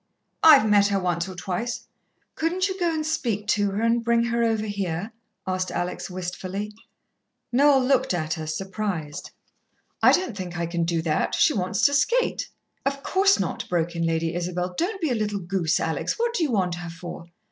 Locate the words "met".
0.67-0.87